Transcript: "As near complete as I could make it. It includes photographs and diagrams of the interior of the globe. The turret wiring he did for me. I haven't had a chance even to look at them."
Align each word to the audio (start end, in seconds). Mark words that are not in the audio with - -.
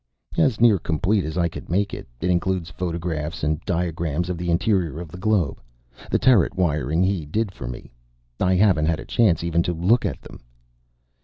"As 0.35 0.59
near 0.59 0.79
complete 0.79 1.25
as 1.25 1.37
I 1.37 1.47
could 1.47 1.69
make 1.69 1.93
it. 1.93 2.07
It 2.21 2.31
includes 2.31 2.71
photographs 2.71 3.43
and 3.43 3.61
diagrams 3.65 4.31
of 4.31 4.37
the 4.39 4.49
interior 4.49 4.99
of 4.99 5.09
the 5.09 5.17
globe. 5.19 5.61
The 6.09 6.17
turret 6.17 6.55
wiring 6.57 7.03
he 7.03 7.23
did 7.27 7.51
for 7.53 7.67
me. 7.67 7.91
I 8.39 8.55
haven't 8.55 8.87
had 8.87 8.99
a 8.99 9.05
chance 9.05 9.43
even 9.43 9.61
to 9.61 9.73
look 9.73 10.03
at 10.03 10.19
them." 10.23 10.41